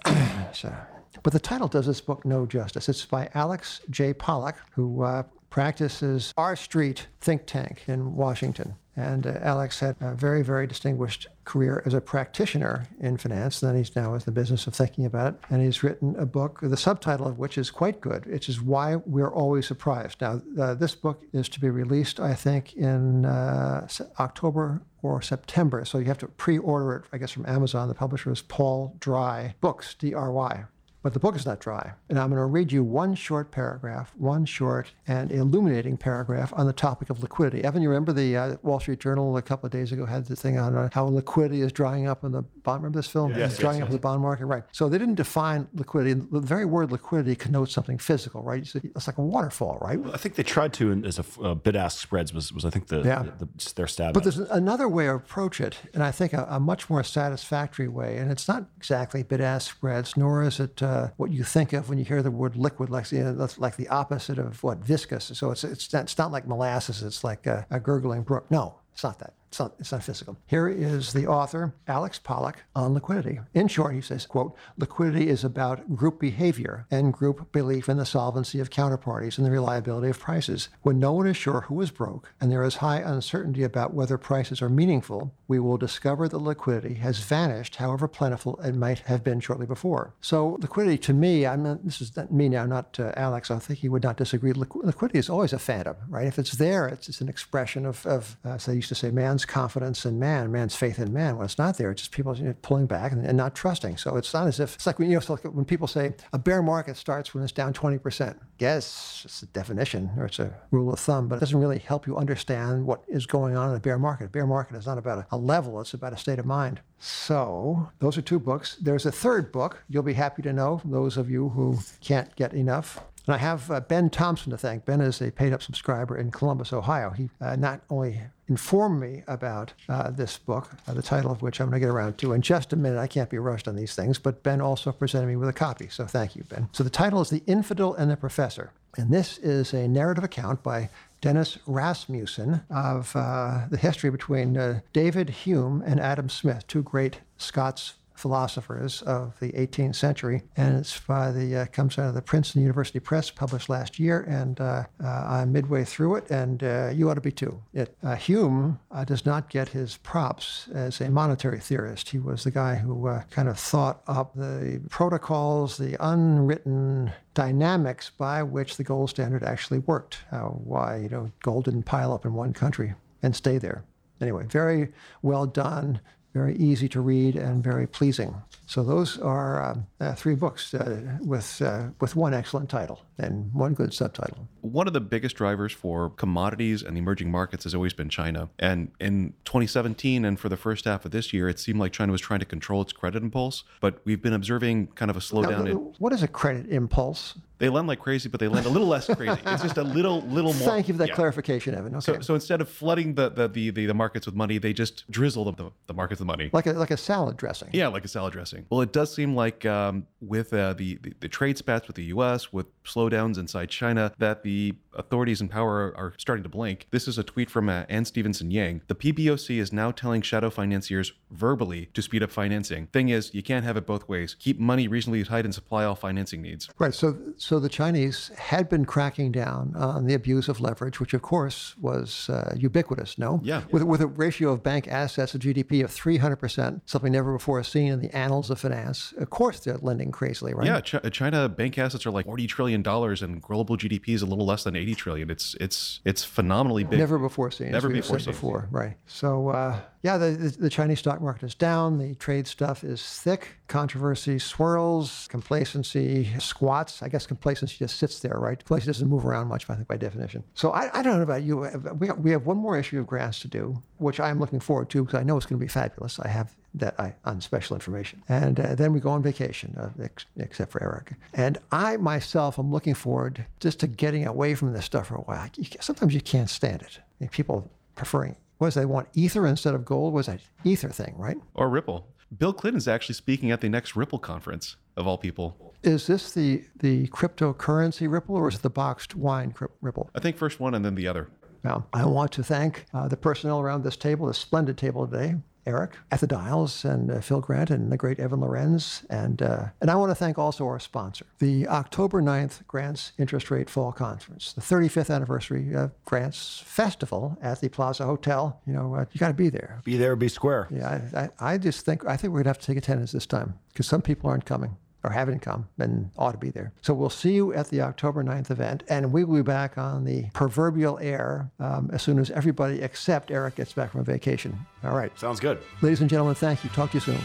so, 0.52 0.74
but 1.22 1.32
the 1.32 1.40
title 1.40 1.68
does 1.68 1.86
this 1.86 2.02
book 2.02 2.24
no 2.26 2.44
justice. 2.44 2.88
It's 2.88 3.06
by 3.06 3.30
Alex 3.32 3.80
J. 3.88 4.12
Pollock, 4.12 4.56
who 4.72 5.02
uh, 5.02 5.22
practices 5.54 6.34
R 6.36 6.56
Street 6.56 7.06
think 7.20 7.46
tank 7.46 7.84
in 7.86 8.16
Washington. 8.16 8.74
And 8.96 9.24
uh, 9.24 9.38
Alex 9.40 9.78
had 9.78 9.94
a 10.00 10.12
very, 10.12 10.42
very 10.42 10.66
distinguished 10.66 11.28
career 11.44 11.80
as 11.86 11.94
a 11.94 12.00
practitioner 12.00 12.88
in 12.98 13.18
finance. 13.18 13.60
Then 13.60 13.76
he's 13.76 13.94
now 13.94 14.14
in 14.14 14.20
the 14.24 14.32
business 14.32 14.66
of 14.66 14.74
thinking 14.74 15.06
about 15.06 15.34
it. 15.34 15.40
And 15.50 15.62
he's 15.62 15.84
written 15.84 16.16
a 16.18 16.26
book, 16.26 16.58
the 16.60 16.76
subtitle 16.76 17.28
of 17.28 17.38
which 17.38 17.56
is 17.56 17.70
quite 17.70 18.00
good. 18.00 18.26
which 18.26 18.48
is 18.48 18.60
Why 18.60 18.96
We're 18.96 19.32
Always 19.32 19.68
Surprised. 19.68 20.20
Now, 20.20 20.42
uh, 20.60 20.74
this 20.74 20.96
book 20.96 21.22
is 21.32 21.48
to 21.50 21.60
be 21.60 21.70
released, 21.70 22.18
I 22.18 22.34
think, 22.34 22.74
in 22.74 23.24
uh, 23.24 23.86
October 24.18 24.82
or 25.02 25.22
September. 25.22 25.84
So 25.84 25.98
you 25.98 26.06
have 26.06 26.18
to 26.18 26.26
pre 26.26 26.58
order 26.58 26.96
it, 26.96 27.04
I 27.12 27.18
guess, 27.18 27.30
from 27.30 27.46
Amazon. 27.46 27.86
The 27.86 27.94
publisher 27.94 28.32
is 28.32 28.42
Paul 28.42 28.96
Dry 28.98 29.54
Books, 29.60 29.94
D 29.94 30.14
R 30.14 30.32
Y. 30.32 30.64
But 31.04 31.12
the 31.12 31.20
book 31.20 31.36
is 31.36 31.44
not 31.44 31.60
dry. 31.60 31.92
And 32.08 32.18
I'm 32.18 32.30
going 32.30 32.40
to 32.40 32.46
read 32.46 32.72
you 32.72 32.82
one 32.82 33.14
short 33.14 33.50
paragraph, 33.50 34.14
one 34.16 34.46
short 34.46 34.92
and 35.06 35.30
illuminating 35.30 35.98
paragraph 35.98 36.50
on 36.56 36.66
the 36.66 36.72
topic 36.72 37.10
of 37.10 37.22
liquidity. 37.22 37.62
Evan, 37.62 37.82
you 37.82 37.90
remember 37.90 38.14
the 38.14 38.34
uh, 38.34 38.56
Wall 38.62 38.80
Street 38.80 39.00
Journal 39.00 39.36
a 39.36 39.42
couple 39.42 39.66
of 39.66 39.72
days 39.72 39.92
ago 39.92 40.06
had 40.06 40.24
the 40.24 40.34
thing 40.34 40.58
on 40.58 40.74
uh, 40.74 40.88
how 40.94 41.04
liquidity 41.04 41.60
is 41.60 41.72
drying 41.72 42.08
up 42.08 42.24
in 42.24 42.32
the 42.32 42.40
bond. 42.40 42.82
Remember 42.82 42.98
this 43.00 43.06
film? 43.06 43.32
Yes, 43.32 43.52
it's 43.52 43.60
drying 43.60 43.80
yes, 43.80 43.82
up 43.82 43.88
yes. 43.88 43.94
in 43.96 43.96
the 43.96 44.00
bond 44.00 44.22
market, 44.22 44.46
right? 44.46 44.64
So 44.72 44.88
they 44.88 44.96
didn't 44.96 45.16
define 45.16 45.68
liquidity. 45.74 46.14
The 46.14 46.40
very 46.40 46.64
word 46.64 46.90
liquidity 46.90 47.36
connotes 47.36 47.74
something 47.74 47.98
physical, 47.98 48.42
right? 48.42 48.62
It's 48.74 49.06
like 49.06 49.18
a 49.18 49.22
waterfall, 49.22 49.76
right? 49.82 49.98
I 50.10 50.16
think 50.16 50.36
they 50.36 50.42
tried 50.42 50.72
to, 50.74 51.04
as 51.04 51.18
a 51.18 51.24
uh, 51.42 51.54
bid 51.54 51.76
ask 51.76 52.00
spreads 52.00 52.32
was, 52.32 52.50
was 52.50 52.64
I 52.64 52.70
think 52.70 52.86
the, 52.86 53.02
Yeah. 53.02 53.24
the, 53.24 53.44
the 53.44 53.74
their 53.74 53.86
stab. 53.86 54.14
But 54.14 54.26
at 54.26 54.32
it. 54.32 54.36
there's 54.38 54.50
another 54.50 54.88
way 54.88 55.04
to 55.04 55.16
approach 55.16 55.60
it, 55.60 55.76
and 55.92 56.02
I 56.02 56.12
think 56.12 56.32
a, 56.32 56.46
a 56.48 56.58
much 56.58 56.88
more 56.88 57.02
satisfactory 57.02 57.88
way. 57.88 58.16
And 58.16 58.32
it's 58.32 58.48
not 58.48 58.64
exactly 58.78 59.22
bid-ask 59.22 59.70
spreads, 59.70 60.16
nor 60.16 60.42
is 60.42 60.60
it 60.60 60.82
uh, 60.94 61.08
what 61.16 61.30
you 61.30 61.44
think 61.44 61.72
of 61.72 61.88
when 61.88 61.98
you 61.98 62.04
hear 62.04 62.22
the 62.22 62.30
word 62.30 62.56
liquid, 62.56 62.88
like 62.90 63.08
the, 63.08 63.34
that's 63.36 63.58
like 63.58 63.76
the 63.76 63.88
opposite 63.88 64.38
of 64.38 64.62
what 64.62 64.78
viscous. 64.78 65.24
So 65.34 65.50
it's 65.50 65.64
it's 65.64 65.92
not, 65.92 66.02
it's 66.04 66.18
not 66.18 66.30
like 66.32 66.46
molasses. 66.46 67.02
It's 67.02 67.24
like 67.24 67.46
a, 67.46 67.66
a 67.70 67.80
gurgling 67.80 68.22
brook. 68.22 68.50
No, 68.50 68.64
it's 68.92 69.04
not 69.04 69.18
that. 69.18 69.34
It's 69.54 69.60
not, 69.60 69.74
it's 69.78 69.92
not 69.92 70.02
physical. 70.02 70.36
Here 70.46 70.66
is 70.66 71.12
the 71.12 71.28
author, 71.28 71.74
Alex 71.86 72.18
Pollock, 72.18 72.64
on 72.74 72.92
liquidity. 72.92 73.38
In 73.54 73.68
short, 73.68 73.94
he 73.94 74.00
says, 74.00 74.26
quote, 74.26 74.56
liquidity 74.76 75.28
is 75.28 75.44
about 75.44 75.94
group 75.94 76.18
behavior 76.18 76.88
and 76.90 77.12
group 77.12 77.52
belief 77.52 77.88
in 77.88 77.96
the 77.96 78.04
solvency 78.04 78.58
of 78.58 78.70
counterparties 78.70 79.38
and 79.38 79.46
the 79.46 79.52
reliability 79.52 80.08
of 80.08 80.18
prices. 80.18 80.70
When 80.82 80.98
no 80.98 81.12
one 81.12 81.28
is 81.28 81.36
sure 81.36 81.60
who 81.60 81.80
is 81.82 81.92
broke 81.92 82.32
and 82.40 82.50
there 82.50 82.64
is 82.64 82.74
high 82.74 82.96
uncertainty 82.96 83.62
about 83.62 83.94
whether 83.94 84.18
prices 84.18 84.60
are 84.60 84.68
meaningful, 84.68 85.32
we 85.46 85.60
will 85.60 85.76
discover 85.76 86.26
that 86.26 86.38
liquidity 86.38 86.94
has 86.94 87.20
vanished, 87.20 87.76
however 87.76 88.08
plentiful 88.08 88.56
it 88.56 88.74
might 88.74 89.00
have 89.00 89.22
been 89.22 89.38
shortly 89.38 89.66
before. 89.66 90.14
So 90.20 90.58
liquidity, 90.60 90.98
to 90.98 91.12
me, 91.12 91.46
I 91.46 91.54
mean, 91.56 91.78
this 91.84 92.00
is 92.00 92.10
me 92.28 92.48
now, 92.48 92.66
not 92.66 92.98
uh, 92.98 93.12
Alex. 93.16 93.52
I 93.52 93.60
think 93.60 93.78
he 93.78 93.88
would 93.88 94.02
not 94.02 94.16
disagree. 94.16 94.52
Liqu- 94.52 94.82
liquidity 94.82 95.20
is 95.20 95.30
always 95.30 95.52
a 95.52 95.60
phantom, 95.60 95.94
right? 96.08 96.26
If 96.26 96.40
it's 96.40 96.56
there, 96.56 96.88
it's, 96.88 97.08
it's 97.08 97.20
an 97.20 97.28
expression 97.28 97.86
of, 97.86 98.04
of 98.04 98.36
uh, 98.44 98.54
as 98.54 98.66
they 98.66 98.74
used 98.74 98.88
to 98.88 98.96
say, 98.96 99.12
man's 99.12 99.43
confidence 99.46 100.04
in 100.04 100.18
man, 100.18 100.50
man's 100.50 100.74
faith 100.76 100.98
in 100.98 101.12
man. 101.12 101.36
When 101.36 101.44
it's 101.44 101.58
not 101.58 101.78
there, 101.78 101.90
it's 101.90 102.02
just 102.02 102.12
people 102.12 102.36
you 102.36 102.44
know, 102.44 102.54
pulling 102.62 102.86
back 102.86 103.12
and, 103.12 103.24
and 103.24 103.36
not 103.36 103.54
trusting. 103.54 103.96
So 103.96 104.16
it's 104.16 104.32
not 104.32 104.46
as 104.46 104.60
if 104.60 104.74
it's 104.74 104.86
like 104.86 104.98
when 104.98 105.10
you 105.10 105.18
know, 105.18 105.24
like 105.28 105.44
when 105.44 105.64
people 105.64 105.86
say 105.86 106.14
a 106.32 106.38
bear 106.38 106.62
market 106.62 106.96
starts 106.96 107.34
when 107.34 107.42
it's 107.42 107.52
down 107.52 107.72
20%. 107.72 108.36
Yes, 108.58 109.22
it's 109.24 109.42
a 109.42 109.46
definition 109.46 110.10
or 110.16 110.26
it's 110.26 110.38
a 110.38 110.54
rule 110.70 110.92
of 110.92 110.98
thumb, 110.98 111.28
but 111.28 111.36
it 111.36 111.40
doesn't 111.40 111.60
really 111.60 111.78
help 111.78 112.06
you 112.06 112.16
understand 112.16 112.86
what 112.86 113.02
is 113.08 113.26
going 113.26 113.56
on 113.56 113.70
in 113.70 113.76
a 113.76 113.80
bear 113.80 113.98
market. 113.98 114.26
A 114.26 114.28
bear 114.28 114.46
market 114.46 114.76
is 114.76 114.86
not 114.86 114.98
about 114.98 115.18
a, 115.18 115.26
a 115.32 115.36
level, 115.36 115.80
it's 115.80 115.94
about 115.94 116.12
a 116.12 116.16
state 116.16 116.38
of 116.38 116.46
mind. 116.46 116.80
So 116.98 117.90
those 117.98 118.16
are 118.16 118.22
two 118.22 118.38
books. 118.38 118.76
There's 118.76 119.06
a 119.06 119.12
third 119.12 119.52
book. 119.52 119.82
You'll 119.88 120.02
be 120.02 120.14
happy 120.14 120.42
to 120.42 120.52
know, 120.52 120.80
those 120.84 121.16
of 121.16 121.30
you 121.30 121.50
who 121.50 121.78
can't 122.00 122.34
get 122.36 122.54
enough. 122.54 123.00
And 123.26 123.34
I 123.34 123.38
have 123.38 123.70
uh, 123.70 123.80
Ben 123.80 124.10
Thompson 124.10 124.50
to 124.50 124.58
thank. 124.58 124.84
Ben 124.84 125.00
is 125.00 125.20
a 125.22 125.30
paid 125.30 125.52
up 125.52 125.62
subscriber 125.62 126.16
in 126.16 126.30
Columbus, 126.30 126.72
Ohio. 126.72 127.10
He 127.10 127.30
uh, 127.40 127.56
not 127.56 127.80
only 127.88 128.20
informed 128.48 129.00
me 129.00 129.22
about 129.26 129.72
uh, 129.88 130.10
this 130.10 130.36
book, 130.36 130.70
uh, 130.86 130.92
the 130.92 131.02
title 131.02 131.30
of 131.30 131.40
which 131.40 131.60
I'm 131.60 131.70
going 131.70 131.80
to 131.80 131.86
get 131.86 131.92
around 131.92 132.18
to 132.18 132.32
in 132.34 132.42
just 132.42 132.72
a 132.74 132.76
minute. 132.76 132.98
I 132.98 133.06
can't 133.06 133.30
be 133.30 133.38
rushed 133.38 133.66
on 133.66 133.76
these 133.76 133.94
things, 133.94 134.18
but 134.18 134.42
Ben 134.42 134.60
also 134.60 134.92
presented 134.92 135.26
me 135.26 135.36
with 135.36 135.48
a 135.48 135.54
copy. 135.54 135.88
So 135.88 136.04
thank 136.04 136.36
you, 136.36 136.44
Ben. 136.44 136.68
So 136.72 136.84
the 136.84 136.90
title 136.90 137.22
is 137.22 137.30
The 137.30 137.42
Infidel 137.46 137.94
and 137.94 138.10
the 138.10 138.16
Professor. 138.16 138.72
And 138.96 139.10
this 139.10 139.38
is 139.38 139.72
a 139.72 139.88
narrative 139.88 140.22
account 140.22 140.62
by 140.62 140.90
Dennis 141.20 141.58
Rasmussen 141.66 142.60
of 142.68 143.16
uh, 143.16 143.62
the 143.70 143.78
history 143.78 144.10
between 144.10 144.56
uh, 144.58 144.80
David 144.92 145.30
Hume 145.30 145.82
and 145.84 145.98
Adam 145.98 146.28
Smith, 146.28 146.66
two 146.66 146.82
great 146.82 147.20
Scots 147.38 147.94
philosophers 148.14 149.02
of 149.02 149.38
the 149.40 149.52
18th 149.52 149.96
century, 149.96 150.42
and 150.56 150.76
it's 150.78 150.98
by 151.00 151.30
the 151.30 151.56
uh, 151.56 151.66
comes 151.66 151.98
out 151.98 152.08
of 152.08 152.14
the 152.14 152.22
Princeton 152.22 152.62
University 152.62 153.00
Press, 153.00 153.30
published 153.30 153.68
last 153.68 153.98
year, 153.98 154.22
and 154.22 154.60
uh, 154.60 154.84
uh, 155.02 155.06
I'm 155.06 155.52
midway 155.52 155.84
through 155.84 156.16
it, 156.16 156.30
and 156.30 156.62
uh, 156.62 156.90
you 156.92 157.10
ought 157.10 157.14
to 157.14 157.20
be 157.20 157.32
too. 157.32 157.60
It, 157.72 157.96
uh, 158.02 158.14
Hume 158.14 158.78
uh, 158.90 159.04
does 159.04 159.26
not 159.26 159.50
get 159.50 159.68
his 159.68 159.96
props 159.98 160.68
as 160.72 161.00
a 161.00 161.10
monetary 161.10 161.58
theorist. 161.60 162.08
He 162.10 162.18
was 162.18 162.44
the 162.44 162.50
guy 162.50 162.76
who 162.76 163.20
kind 163.30 163.48
of 163.48 163.58
thought 163.58 164.02
up 164.06 164.34
the 164.34 164.80
protocols, 164.88 165.76
the 165.76 165.96
unwritten 166.00 167.12
dynamics 167.34 168.10
by 168.16 168.42
which 168.42 168.76
the 168.76 168.84
gold 168.84 169.10
standard 169.10 169.42
actually 169.42 169.80
worked. 169.80 170.18
How 170.30 170.60
why 170.64 170.96
you 170.96 171.08
know 171.08 171.30
gold 171.42 171.64
didn't 171.64 171.82
pile 171.82 172.12
up 172.12 172.24
in 172.24 172.32
one 172.32 172.52
country 172.52 172.94
and 173.22 173.34
stay 173.34 173.58
there. 173.58 173.84
Anyway, 174.20 174.44
very 174.46 174.92
well 175.22 175.46
done 175.46 176.00
very 176.34 176.56
easy 176.56 176.88
to 176.88 177.00
read 177.00 177.36
and 177.36 177.62
very 177.62 177.86
pleasing. 177.86 178.34
So 178.66 178.82
those 178.82 179.18
are 179.18 179.62
um, 179.62 179.86
uh, 180.00 180.14
three 180.14 180.34
books 180.34 180.74
uh, 180.74 181.18
with 181.20 181.62
uh, 181.62 181.90
with 182.00 182.16
one 182.16 182.34
excellent 182.34 182.68
title 182.68 183.02
and 183.18 183.52
one 183.54 183.72
good 183.72 183.94
subtitle. 183.94 184.48
One 184.62 184.88
of 184.88 184.92
the 184.92 185.00
biggest 185.00 185.36
drivers 185.36 185.72
for 185.72 186.10
commodities 186.10 186.82
and 186.82 186.96
the 186.96 187.00
emerging 187.00 187.30
markets 187.30 187.64
has 187.64 187.74
always 187.74 187.92
been 187.92 188.08
China. 188.08 188.48
And 188.58 188.90
in 188.98 189.34
2017 189.44 190.24
and 190.24 190.40
for 190.40 190.48
the 190.48 190.56
first 190.56 190.86
half 190.86 191.04
of 191.04 191.12
this 191.12 191.32
year, 191.32 191.48
it 191.48 191.60
seemed 191.60 191.78
like 191.78 191.92
China 191.92 192.10
was 192.10 192.20
trying 192.20 192.40
to 192.40 192.46
control 192.46 192.82
its 192.82 192.92
credit 192.92 193.22
impulse. 193.22 193.62
But 193.80 194.00
we've 194.04 194.22
been 194.22 194.32
observing 194.32 194.88
kind 194.88 195.10
of 195.10 195.16
a 195.16 195.20
slowdown. 195.20 195.64
Now, 195.64 195.70
in, 195.70 195.76
what 195.98 196.12
is 196.12 196.22
a 196.24 196.28
credit 196.28 196.66
impulse? 196.68 197.34
They 197.58 197.68
lend 197.68 197.88
like 197.88 198.00
crazy, 198.00 198.28
but 198.28 198.40
they 198.40 198.48
lend 198.48 198.66
a 198.66 198.68
little 198.68 198.88
less 198.88 199.06
crazy. 199.06 199.40
It's 199.46 199.62
just 199.62 199.78
a 199.78 199.82
little, 199.82 200.22
little 200.22 200.52
more. 200.54 200.68
Thank 200.68 200.88
you 200.88 200.94
for 200.94 200.98
that 200.98 201.08
yeah. 201.08 201.14
clarification, 201.14 201.74
Evan. 201.74 201.94
Okay. 201.96 202.14
So, 202.14 202.20
so 202.20 202.34
instead 202.34 202.60
of 202.60 202.68
flooding 202.68 203.14
the, 203.14 203.28
the, 203.30 203.48
the, 203.48 203.70
the, 203.70 203.94
markets 203.94 204.26
with 204.26 204.34
money, 204.34 204.58
they 204.58 204.72
just 204.72 205.08
drizzle 205.10 205.50
the, 205.52 205.70
the 205.86 205.94
markets 205.94 206.20
with 206.20 206.26
money. 206.26 206.50
like 206.52 206.66
a 206.66 206.72
like 206.72 206.90
a 206.90 206.96
salad 206.96 207.36
dressing. 207.36 207.70
Yeah, 207.72 207.88
like 207.88 208.04
a 208.04 208.08
salad 208.08 208.32
dressing. 208.32 208.66
Well, 208.70 208.80
it 208.80 208.92
does 208.92 209.14
seem 209.14 209.34
like 209.34 209.64
um, 209.66 210.06
with 210.20 210.52
uh, 210.52 210.72
the, 210.74 210.98
the 211.02 211.14
the 211.20 211.28
trade 211.28 211.58
spats 211.58 211.86
with 211.86 211.96
the 211.96 212.04
U.S., 212.04 212.52
with 212.52 212.66
slowdowns 212.84 213.38
inside 213.38 213.70
China, 213.70 214.12
that 214.18 214.42
the 214.42 214.74
authorities 214.96 215.40
in 215.40 215.48
power 215.48 215.88
are, 215.88 215.96
are 215.96 216.14
starting 216.18 216.42
to 216.42 216.48
blink. 216.48 216.86
This 216.90 217.08
is 217.08 217.18
a 217.18 217.22
tweet 217.22 217.50
from 217.50 217.68
uh, 217.68 217.84
Anne 217.88 218.04
Stevenson-Yang. 218.04 218.82
The 218.86 218.94
PBOC 218.94 219.58
is 219.58 219.72
now 219.72 219.90
telling 219.90 220.22
shadow 220.22 220.50
financiers 220.50 221.12
verbally 221.30 221.90
to 221.94 222.02
speed 222.02 222.22
up 222.22 222.30
financing. 222.30 222.86
Thing 222.88 223.08
is, 223.08 223.34
you 223.34 223.42
can't 223.42 223.64
have 223.64 223.76
it 223.76 223.86
both 223.86 224.08
ways. 224.08 224.36
Keep 224.38 224.58
money 224.58 224.88
reasonably 224.88 225.24
tight 225.24 225.44
and 225.44 225.54
supply 225.54 225.84
all 225.84 225.94
financing 225.94 226.42
needs. 226.42 226.68
Right. 226.78 226.94
So, 226.94 227.16
so 227.44 227.58
the 227.58 227.68
Chinese 227.68 228.30
had 228.38 228.70
been 228.70 228.86
cracking 228.86 229.30
down 229.30 229.74
on 229.76 230.06
the 230.06 230.14
abuse 230.14 230.48
of 230.48 230.62
leverage, 230.62 230.98
which 230.98 231.12
of 231.12 231.20
course 231.20 231.76
was 231.78 232.30
uh, 232.30 232.54
ubiquitous. 232.56 233.18
No. 233.18 233.38
Yeah. 233.44 233.64
With 233.70 233.82
with 233.82 234.00
a 234.00 234.06
ratio 234.06 234.50
of 234.52 234.62
bank 234.62 234.88
assets 234.88 235.32
to 235.32 235.38
GDP 235.38 235.84
of 235.84 235.90
300 235.90 236.36
percent, 236.36 236.80
something 236.86 237.12
never 237.12 237.34
before 237.34 237.62
seen 237.62 237.92
in 237.92 238.00
the 238.00 238.10
annals 238.16 238.48
of 238.48 238.58
finance. 238.60 239.12
Of 239.18 239.28
course, 239.28 239.60
they're 239.60 239.76
lending 239.76 240.10
crazily, 240.10 240.54
right? 240.54 240.66
Yeah, 240.66 240.80
Ch- 240.80 241.12
China 241.12 241.46
bank 241.50 241.76
assets 241.76 242.06
are 242.06 242.10
like 242.10 242.24
forty 242.24 242.46
trillion 242.46 242.80
dollars, 242.80 243.20
and 243.20 243.42
global 243.42 243.76
GDP 243.76 244.14
is 244.14 244.22
a 244.22 244.26
little 244.26 244.46
less 244.46 244.64
than 244.64 244.74
eighty 244.74 244.94
trillion. 244.94 245.28
It's 245.28 245.54
it's 245.60 246.00
it's 246.06 246.24
phenomenally 246.24 246.84
big. 246.84 246.98
Never 246.98 247.18
before 247.18 247.50
seen. 247.50 247.72
Never 247.72 247.90
before 247.90 248.20
seen. 248.20 248.32
Before, 248.32 248.68
right? 248.70 248.96
So, 249.06 249.48
uh, 249.50 249.80
yeah, 250.04 250.18
the, 250.18 250.54
the 250.58 250.68
Chinese 250.68 250.98
stock 250.98 251.22
market 251.22 251.46
is 251.46 251.54
down. 251.54 251.96
The 251.96 252.14
trade 252.16 252.46
stuff 252.46 252.84
is 252.84 253.02
thick. 253.02 253.48
Controversy 253.68 254.38
swirls. 254.38 255.26
Complacency 255.30 256.30
squats. 256.38 257.02
I 257.02 257.08
guess 257.08 257.26
complacency 257.26 257.76
just 257.78 257.96
sits 257.96 258.20
there, 258.20 258.36
right? 258.38 258.58
Complacency 258.58 258.98
doesn't 258.98 259.08
move 259.08 259.24
around 259.24 259.48
much, 259.48 259.68
I 259.70 259.74
think, 259.74 259.88
by 259.88 259.96
definition. 259.96 260.44
So, 260.52 260.72
I, 260.72 260.90
I 260.92 261.02
don't 261.02 261.16
know 261.16 261.22
about 261.22 261.42
you. 261.42 261.66
We 261.98 262.06
have, 262.08 262.18
we 262.18 262.30
have 262.32 262.44
one 262.44 262.58
more 262.58 262.78
issue 262.78 263.00
of 263.00 263.06
grants 263.06 263.40
to 263.40 263.48
do, 263.48 263.82
which 263.96 264.20
I'm 264.20 264.38
looking 264.38 264.60
forward 264.60 264.90
to 264.90 265.02
because 265.02 265.18
I 265.18 265.22
know 265.22 265.38
it's 265.38 265.46
going 265.46 265.58
to 265.58 265.64
be 265.64 265.68
fabulous. 265.68 266.20
I 266.20 266.28
have 266.28 266.54
that 266.74 267.00
I, 267.00 267.14
on 267.24 267.40
special 267.40 267.74
information, 267.74 268.22
and 268.28 268.60
uh, 268.60 268.74
then 268.74 268.92
we 268.92 269.00
go 269.00 269.08
on 269.08 269.22
vacation, 269.22 269.74
uh, 269.80 269.88
ex- 270.02 270.26
except 270.36 270.72
for 270.72 270.82
Eric. 270.82 271.14
And 271.32 271.56
I 271.72 271.96
myself 271.96 272.58
am 272.58 272.70
looking 272.70 272.94
forward 272.94 273.46
just 273.58 273.80
to 273.80 273.86
getting 273.86 274.26
away 274.26 274.54
from 274.54 274.74
this 274.74 274.84
stuff 274.84 275.06
for 275.06 275.14
a 275.14 275.22
while. 275.22 275.48
Sometimes 275.80 276.12
you 276.12 276.20
can't 276.20 276.50
stand 276.50 276.82
it. 276.82 276.98
I 276.98 277.02
mean, 277.20 277.30
people 277.30 277.70
preferring 277.94 278.36
what 278.58 278.68
is 278.68 278.74
they 278.74 278.84
want 278.86 279.08
ether 279.14 279.46
instead 279.46 279.74
of 279.74 279.84
gold? 279.84 280.14
Was 280.14 280.26
that 280.26 280.40
ether 280.64 280.90
thing, 280.90 281.14
right? 281.16 281.36
Or 281.54 281.68
Ripple. 281.68 282.06
Bill 282.36 282.52
Clinton 282.52 282.78
is 282.78 282.88
actually 282.88 283.14
speaking 283.14 283.50
at 283.50 283.60
the 283.60 283.68
next 283.68 283.94
Ripple 283.96 284.18
conference 284.18 284.76
of 284.96 285.06
all 285.06 285.18
people. 285.18 285.74
Is 285.82 286.06
this 286.06 286.32
the 286.32 286.64
the 286.78 287.08
cryptocurrency 287.08 288.10
Ripple 288.10 288.36
or 288.36 288.48
is 288.48 288.56
it 288.56 288.62
the 288.62 288.70
boxed 288.70 289.14
wine 289.14 289.52
cryp- 289.52 289.70
Ripple? 289.80 290.10
I 290.14 290.20
think 290.20 290.36
first 290.36 290.60
one 290.60 290.74
and 290.74 290.84
then 290.84 290.94
the 290.94 291.06
other. 291.06 291.28
Now, 291.62 291.86
I 291.92 292.04
want 292.04 292.32
to 292.32 292.42
thank 292.44 292.84
uh, 292.92 293.08
the 293.08 293.16
personnel 293.16 293.60
around 293.60 293.84
this 293.84 293.96
table, 293.96 294.26
this 294.26 294.36
splendid 294.38 294.76
table 294.76 295.06
today. 295.06 295.36
Eric 295.66 295.92
at 296.10 296.20
the 296.20 296.26
Dials 296.26 296.84
and 296.84 297.10
uh, 297.10 297.20
Phil 297.20 297.40
Grant 297.40 297.70
and 297.70 297.90
the 297.90 297.96
great 297.96 298.18
Evan 298.18 298.40
Lorenz. 298.40 299.04
And, 299.10 299.42
uh, 299.42 299.66
and 299.80 299.90
I 299.90 299.94
want 299.96 300.10
to 300.10 300.14
thank 300.14 300.38
also 300.38 300.66
our 300.66 300.78
sponsor, 300.78 301.26
the 301.38 301.66
October 301.68 302.22
9th 302.22 302.66
Grants 302.66 303.12
Interest 303.18 303.50
Rate 303.50 303.70
Fall 303.70 303.92
Conference, 303.92 304.52
the 304.52 304.60
35th 304.60 305.14
anniversary 305.14 305.74
of 305.74 305.92
Grants 306.04 306.62
Festival 306.64 307.36
at 307.42 307.60
the 307.60 307.68
Plaza 307.68 308.04
Hotel. 308.04 308.60
You 308.66 308.72
know, 308.72 308.94
uh, 308.94 309.04
you 309.12 309.18
got 309.18 309.28
to 309.28 309.34
be 309.34 309.48
there. 309.48 309.80
Be 309.84 309.96
there, 309.96 310.16
be 310.16 310.28
square. 310.28 310.68
Yeah, 310.70 311.00
I, 311.14 311.20
I, 311.20 311.52
I 311.54 311.58
just 311.58 311.84
think 311.84 312.06
I 312.06 312.16
think 312.16 312.32
we're 312.32 312.40
gonna 312.40 312.50
have 312.50 312.58
to 312.58 312.66
take 312.66 312.78
attendance 312.78 313.12
this 313.12 313.26
time 313.26 313.58
because 313.68 313.86
some 313.86 314.02
people 314.02 314.30
aren't 314.30 314.44
coming 314.44 314.76
or 315.04 315.10
haven't 315.10 315.40
come 315.40 315.68
and 315.78 316.10
ought 316.18 316.32
to 316.32 316.38
be 316.38 316.50
there. 316.50 316.72
So 316.82 316.94
we'll 316.94 317.10
see 317.10 317.34
you 317.34 317.52
at 317.52 317.68
the 317.68 317.82
October 317.82 318.24
9th 318.24 318.50
event, 318.50 318.82
and 318.88 319.12
we 319.12 319.22
will 319.24 319.36
be 319.36 319.42
back 319.42 319.76
on 319.78 320.04
the 320.04 320.24
proverbial 320.32 320.98
air 321.00 321.50
um, 321.60 321.90
as 321.92 322.02
soon 322.02 322.18
as 322.18 322.30
everybody 322.30 322.80
except 322.82 323.30
Eric 323.30 323.56
gets 323.56 323.72
back 323.74 323.92
from 323.92 324.04
vacation. 324.04 324.58
All 324.82 324.96
right, 324.96 325.16
Sounds 325.18 325.40
good. 325.40 325.60
ladies 325.82 326.00
and 326.00 326.08
gentlemen, 326.10 326.34
thank 326.34 326.64
you. 326.64 326.70
Talk 326.70 326.90
to 326.92 326.96
you 326.96 327.00
soon. 327.00 327.18